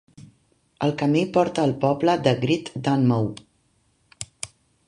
[0.85, 3.29] El camí porta al poble de Great Dunmow.